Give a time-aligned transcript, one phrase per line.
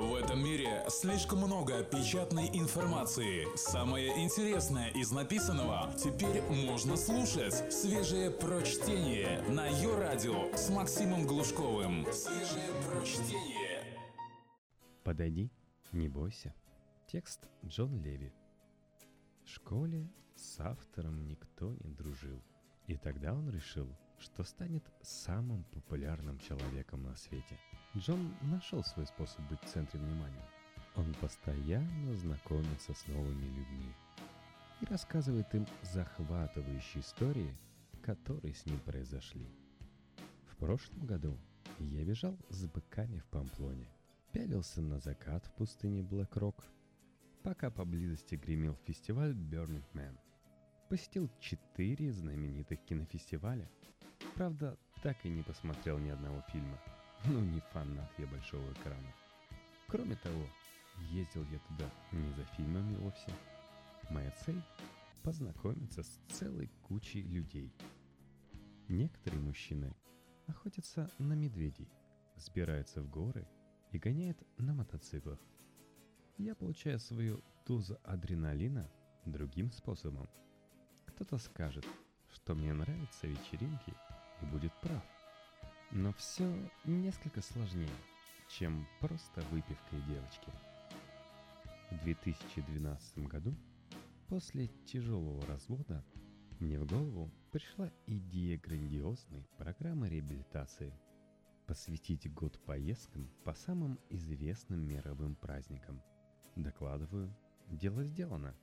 [0.00, 3.46] В этом мире слишком много печатной информации.
[3.54, 7.70] Самое интересное из написанного теперь можно слушать.
[7.70, 12.06] Свежее прочтение на ее радио с Максимом Глушковым.
[12.14, 13.84] Свежее прочтение.
[15.04, 15.52] Подойди,
[15.92, 16.54] не бойся.
[17.06, 18.32] Текст Джон Леви.
[19.44, 22.42] В школе с автором никто не дружил.
[22.90, 23.88] И тогда он решил,
[24.18, 27.56] что станет самым популярным человеком на свете.
[27.96, 30.44] Джон нашел свой способ быть в центре внимания.
[30.96, 33.94] Он постоянно знакомится с новыми людьми
[34.80, 37.56] и рассказывает им захватывающие истории,
[38.02, 39.46] которые с ним произошли.
[40.48, 41.38] В прошлом году
[41.78, 43.86] я бежал с быками в Памплоне,
[44.32, 46.64] пялился на закат в пустыне Блэк-Рок,
[47.44, 50.18] пока поблизости гремел фестиваль Burning Man.
[50.90, 53.66] Посетил четыре знаменитых кинофестиваля–
[54.34, 56.78] Правда, так и не посмотрел ни одного фильма.
[57.26, 59.12] Ну, не фанат я большого экрана.
[59.86, 60.46] Кроме того,
[61.10, 63.32] ездил я туда не за фильмами вовсе.
[64.10, 64.62] Моя цель–
[65.22, 67.72] познакомиться с целой кучей людей.
[68.88, 69.94] Некоторые мужчины
[70.46, 71.88] охотятся на медведей,
[72.36, 73.46] взбираются в горы
[73.92, 75.38] и гоняют на мотоциклах.
[76.38, 78.90] Я получаю свою дозу адреналина
[79.26, 80.28] другим способом.
[81.10, 81.86] Кто-то скажет,
[82.32, 83.94] что мне нравятся вечеринки–
[84.42, 85.02] и будет прав.
[85.92, 86.52] Но все
[86.84, 87.88] несколько сложнее,
[88.48, 90.50] чем просто выпивкой девочки.
[91.90, 93.54] В 2012 году,
[94.28, 96.04] после тяжелого развода,
[96.60, 100.92] мне в голову пришла идея грандиозной программы реабилитации
[101.66, 106.02] посвятить год поездкам по самым известным мировым праздникам.
[106.56, 107.34] Докладываю,
[107.68, 108.54] дело сделано.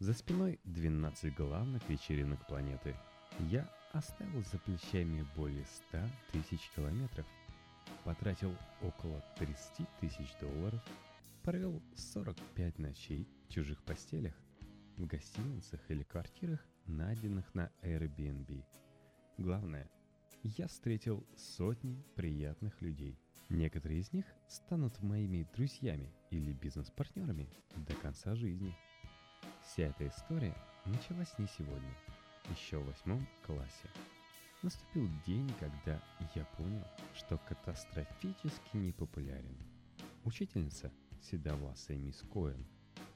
[0.00, 2.96] За спиной 12 главных вечеринок планеты.
[3.38, 5.98] Я оставил за плечами более 100
[6.32, 7.26] тысяч километров,
[8.02, 10.82] потратил около 30 тысяч долларов,
[11.44, 14.34] провел 45 ночей в чужих постелях,
[14.96, 18.64] в гостиницах или квартирах, найденных на Airbnb.
[19.38, 19.88] Главное,
[20.42, 23.16] я встретил сотни приятных людей.
[23.48, 28.74] Некоторые из них станут моими друзьями или бизнес-партнерами до конца жизни.
[29.64, 30.54] Вся эта история
[30.84, 31.94] началась не сегодня–
[32.50, 33.88] еще в восьмом классе.
[34.62, 36.00] Наступил день, когда
[36.34, 39.56] я понял, что катастрофически непопулярен.
[40.24, 40.92] Учительница,
[41.22, 42.66] седовласая мисс Коэн,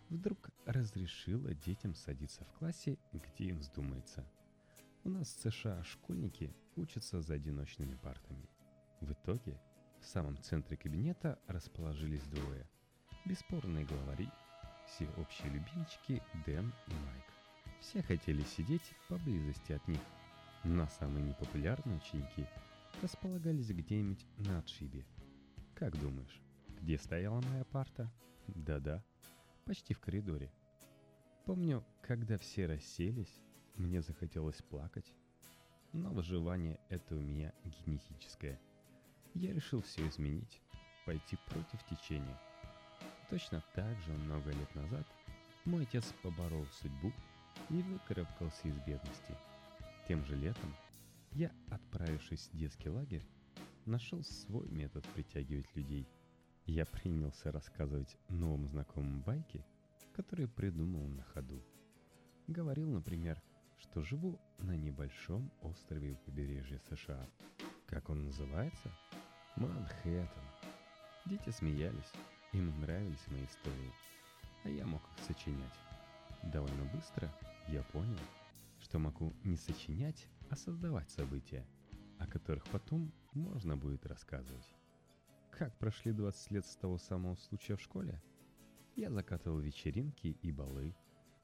[0.09, 4.26] вдруг разрешила детям садиться в классе, где им вздумается.
[5.04, 8.48] У нас в США школьники учатся за одиночными партами.
[9.00, 9.60] В итоге
[10.00, 12.69] в самом центре кабинета расположились двое.
[13.25, 14.30] Бесспорные главари,
[14.88, 17.25] все общие любимчики Дэн и Майк.
[17.81, 20.00] Все хотели сидеть поблизости от них,
[20.65, 22.47] но самые непопулярные ученики
[23.03, 25.04] располагались где-нибудь на отшибе.
[25.75, 26.41] Как думаешь,
[26.81, 28.10] где стояла моя парта?
[28.48, 29.04] Да-да,
[29.65, 30.50] почти в коридоре.
[31.44, 33.41] Помню, когда все расселись,
[33.77, 35.12] мне захотелось плакать.
[35.93, 38.60] Но выживание— это у меня генетическое.
[39.34, 40.60] Я решил все изменить,
[41.06, 42.38] пойти против течения.
[43.31, 45.06] Точно так же много лет назад
[45.66, 47.12] мой отец поборол судьбу
[47.69, 49.34] и выкарабкался из бедности.
[50.06, 50.75] Тем же летом
[51.33, 53.27] я, отправившись в детский лагерь,
[53.84, 56.09] нашел свой метод притягивать людей.
[56.65, 59.62] Я принялся рассказывать новым знакомым байки,
[60.15, 61.62] которые придумал на ходу.
[62.47, 63.43] Говорил, например,
[63.78, 67.28] что живу на небольшом острове у побережья США.
[67.87, 68.91] Как он называется?
[69.56, 70.28] Манхэттен.
[71.27, 72.12] Дети смеялись,
[72.53, 73.92] им нравились мои истории,
[74.64, 75.78] а я мог их сочинять.
[76.42, 77.32] Довольно быстро
[77.69, 78.19] я понял,
[78.81, 81.66] что могу не сочинять, а создавать события,
[82.19, 84.75] о которых потом можно будет рассказывать.
[85.50, 88.22] Как прошли 20 лет с того самого случая в школе?
[88.97, 90.94] Я закатывал вечеринки и балы,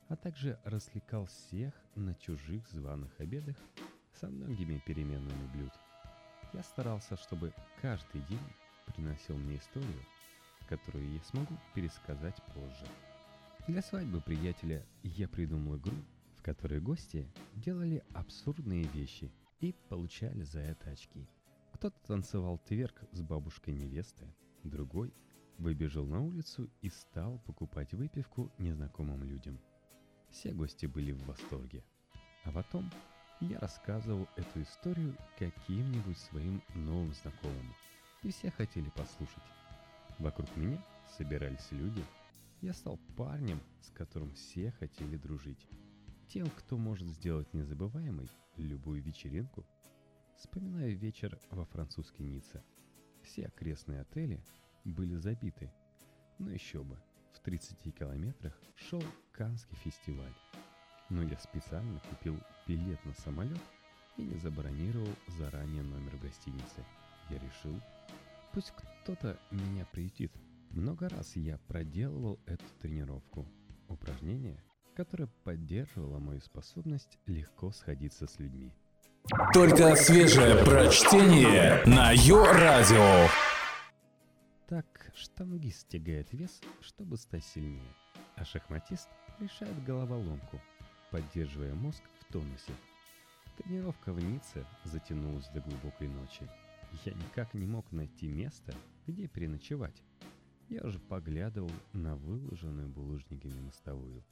[0.08, 3.56] а также развлекал всех на чужих званых обедах
[4.12, 5.72] со многими переменными блюд.
[6.52, 8.40] Я старался, чтобы каждый день
[8.86, 10.04] приносил мне историю,
[10.66, 12.86] которую я смогу пересказать позже.
[13.66, 15.96] Для свадьбы приятеля я придумал игру,
[16.36, 21.26] в которой гости делали абсурдные вещи и получали за это очки.
[21.72, 24.26] Кто-то танцевал тверк с бабушкой невесты,
[24.62, 25.12] другой
[25.58, 29.58] выбежал на улицу и стал покупать выпивку незнакомым людям.
[30.30, 31.84] Все гости были в восторге.
[32.44, 32.90] А потом
[33.40, 37.74] я рассказывал эту историю каким-нибудь своим новым знакомым,
[38.22, 39.42] и все хотели послушать.
[40.18, 40.78] Вокруг меня
[41.16, 42.04] собирались люди–
[42.64, 45.68] я стал парнем, с которым все хотели дружить.
[46.28, 49.66] Тем, кто может сделать незабываемой любую вечеринку.
[50.38, 52.64] Вспоминаю вечер во французской Ницце.
[53.22, 54.42] Все окрестные отели
[54.86, 55.70] были забиты.
[56.38, 56.98] Ну еще бы,
[57.34, 59.02] в 30 километрах шел
[59.32, 60.34] Канский фестиваль.
[61.10, 63.60] Но я специально купил билет на самолет
[64.16, 66.82] и не забронировал заранее номер в гостинице.
[67.28, 67.78] Я решил,
[68.54, 68.70] пусть
[69.04, 70.32] кто-то меня приютит.
[70.70, 73.46] Много раз я проделывал эту тренировку.
[73.86, 74.64] Упражнение,
[74.96, 78.72] которое поддерживало мою способность легко сходиться с людьми.
[79.52, 83.28] Только свежее прочтение на Йо-Радио.
[84.68, 87.94] Так штангист тягает вес, чтобы стать сильнее,
[88.36, 90.58] а шахматист решает головоломку,
[91.10, 92.72] поддерживая мозг в тонусе.
[93.58, 96.48] Тренировка в Ницце затянулась до глубокой ночи.
[97.04, 98.72] Я никак не мог найти место,
[99.06, 100.02] где переночевать.
[100.68, 104.24] Я уже поглядывал на выложенную булыжниками мостовую.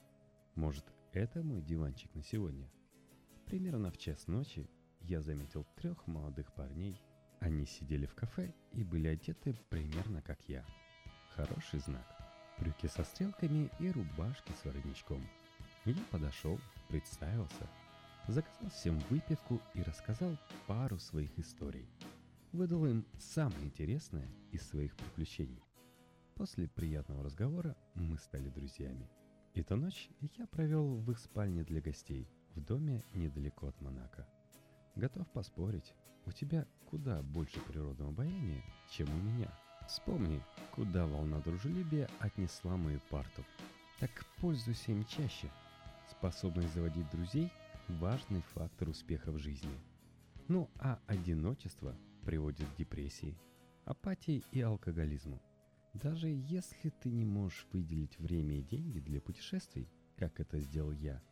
[0.55, 2.71] Может, это мой диванчик на сегодня?
[3.47, 4.69] Примерно в час ночи
[5.01, 7.01] я заметил трех молодых парней
[7.43, 10.65] они сидели в кафе и были одеты примерно как я.
[11.35, 12.07] Хороший знак.
[12.57, 15.21] Брюки со стрелками и рубашки с воротничком.
[15.85, 17.69] Я подошел, представился,
[18.29, 20.39] заказал всем выпивку и рассказал
[20.69, 21.89] пару своих историй.
[22.53, 25.65] Выдал им самое интересное из своих приключений.
[26.35, 29.09] После приятного разговора мы стали друзьями.
[29.55, 34.29] Эту ночь я провел в их спальне для гостей, в доме недалеко от Монако.
[34.97, 35.95] Готов поспорить,
[36.27, 39.51] у тебя куда больше природного обаяния, чем у меня.
[39.89, 43.45] Вспомни, куда волна дружелюбия отнесла мою парту.
[43.99, 44.11] Так
[44.43, 45.51] пользуйся им чаще.
[46.11, 47.51] Способность заводить друзей–
[47.89, 49.92] важный фактор успеха в жизни.
[50.49, 53.39] Ну а одиночество приводит к депрессии,
[53.85, 55.41] апатии и алкоголизму.
[55.95, 61.23] Даже если ты не можешь выделить время и деньги для путешествий, как это сделал я,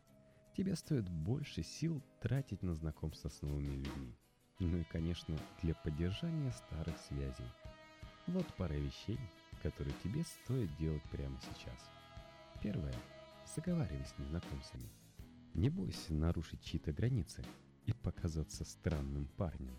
[0.55, 4.15] тебе стоит больше сил тратить на знакомство с новыми людьми.
[4.59, 7.45] Ну и, конечно, для поддержания старых связей.
[8.27, 9.19] Вот пара вещей,
[9.63, 11.89] которые тебе стоит делать прямо сейчас.
[12.61, 12.93] Первое.
[13.55, 14.89] Заговаривай с незнакомцами.
[15.53, 17.43] Не бойся нарушить чьи-то границы
[17.85, 19.75] и показаться странным парнем.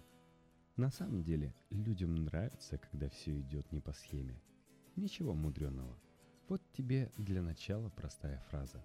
[0.77, 4.41] На самом деле, людям нравится, когда все идет не по схеме.
[4.97, 5.99] Ничего мудреного.
[6.49, 8.85] Вот тебе для начала простая фраза.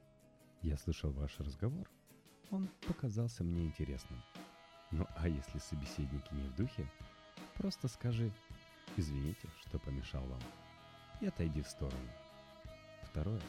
[0.62, 1.90] Я слышал ваш разговор.
[2.50, 4.22] Он показался мне интересным.
[4.92, 6.90] Ну а если собеседники не в духе,
[7.56, 8.32] просто скажи
[8.96, 10.42] «Извините, что помешал вам»
[11.20, 12.10] и отойди в сторону.
[13.04, 13.42] Второе.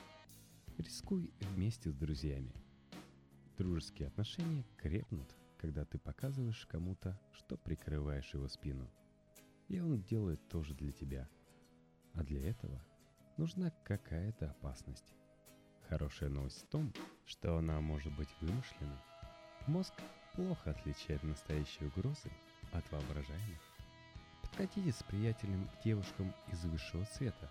[0.78, 2.52] Рискуй вместе с друзьями.
[3.56, 8.88] Дружеские отношения крепнут, когда ты показываешь кому-то, что прикрываешь его спину.
[9.68, 11.28] И он делает то же для тебя.
[12.14, 12.82] А для этого
[13.36, 15.14] нужна какая-то опасность.
[15.88, 16.92] Хорошая новость в том,
[17.26, 18.98] что она может быть вымышленной.
[19.66, 19.92] Мозг
[20.34, 22.30] плохо отличает настоящие угрозы
[22.72, 23.60] от воображаемых.
[24.42, 27.50] Подкатите с приятелем к девушкам из высшего света.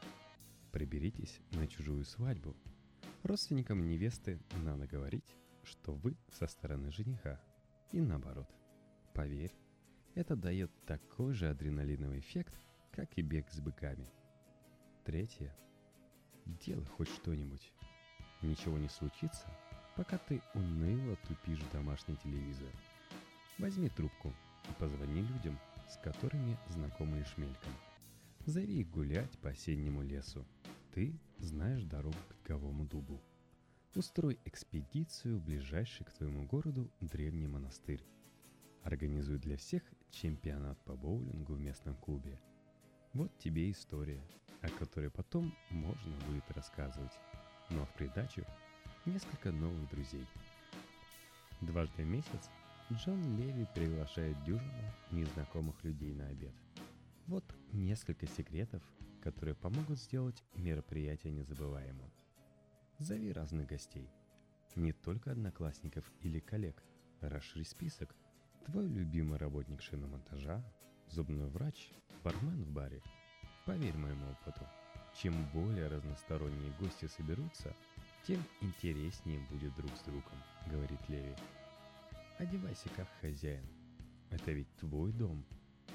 [0.71, 2.55] Приберитесь на чужую свадьбу.
[3.23, 7.39] Родственникам невесты надо говорить, что вы со стороны жениха.
[7.91, 8.49] И наоборот.
[9.13, 9.53] Поверь,
[10.15, 12.53] это дает такой же адреналиновый эффект,
[12.91, 14.09] как и бег с быками.
[15.05, 15.55] Третье.
[16.45, 17.71] Делай хоть что-нибудь.
[18.41, 19.47] Ничего не случится–
[19.97, 22.69] пока ты уныло тупишь домашний телевизор.
[23.57, 24.31] Возьми трубку
[24.69, 27.73] и позвони людям, с которыми знакомы лишь мельком.
[28.45, 30.45] Зови их гулять по осеннему лесу.
[30.93, 33.19] Ты знаешь дорогу к пиковому дубу.
[33.97, 38.05] Устрой экспедицию в ближайший к твоему городу древний монастырь.
[38.83, 42.39] Организуй для всех чемпионат по боулингу в местном клубе.
[43.13, 44.21] Вот тебе история,
[44.61, 47.13] о которой потом можно будет рассказывать.
[47.71, 48.45] Но в придачу
[49.07, 50.27] несколько новых друзей.
[51.61, 52.51] Дважды в месяц
[52.91, 56.53] Джон Леви приглашает дюжину незнакомых людей на обед.
[57.25, 58.83] Вот несколько секретов,
[59.23, 62.11] которые помогут сделать мероприятие незабываемым.
[62.99, 64.09] Зови разных гостей.
[64.75, 66.83] Не только одноклассников или коллег.
[67.21, 68.15] Расширь список.
[68.65, 70.63] Твой любимый работник шиномонтажа,
[71.09, 71.91] зубной врач,
[72.23, 73.01] бармен в баре.
[73.65, 74.67] Поверь моему опыту,
[75.15, 77.75] чем более разносторонние гости соберутся–
[78.27, 80.37] тем интереснее будет друг с другом,
[80.69, 81.33] говорит Леви.
[82.37, 83.65] Одевайся как хозяин.
[84.29, 85.45] Это ведь твой дом.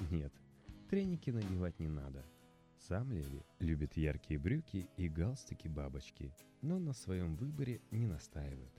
[0.09, 0.33] Нет,
[0.89, 2.25] треники надевать не надо.
[2.87, 8.73] Сам Леви любит яркие брюки и галстуки-бабочки, но на своем выборе не настаивает.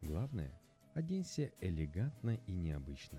[0.00, 0.58] Главное,
[0.94, 3.18] оденься элегантно и необычно.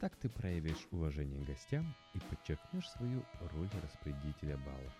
[0.00, 4.92] Так ты проявишь уважение гостям и подчеркнешь свою роль распределителя бала.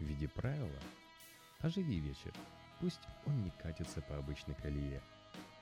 [0.00, 0.80] В виде правила
[1.60, 2.32] оживи вечер,
[2.80, 5.00] Пусть он не катится по обычной колее.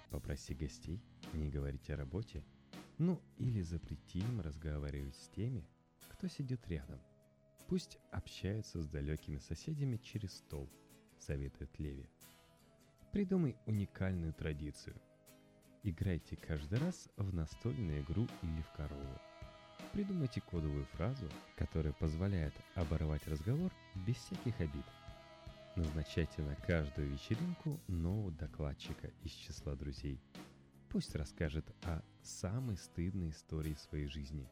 [0.09, 0.99] Попроси гостей
[1.35, 2.43] не говорить о работе,
[2.97, 5.69] ну или запрети им разговаривать с теми,
[6.09, 6.99] кто сидит рядом.
[7.71, 10.69] Пусть общаются с далекими соседями через стол,
[11.21, 12.11] советует Леви.
[13.13, 15.01] Придумай уникальную традицию.
[15.85, 19.21] Играйте каждый раз в настольную игру или в корову.
[19.93, 23.71] Придумайте кодовую фразу, которая позволяет оборвать разговор
[24.05, 24.85] без всяких обид.
[25.77, 30.21] Назначайте на каждую вечеринку нового докладчика из числа друзей.
[30.89, 34.49] Пусть расскажет о самой стыдной истории своей жизни.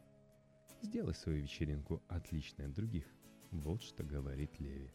[0.82, 3.04] Сделай свою вечеринку отличной от других.
[3.50, 4.92] Вот что говорит Леви.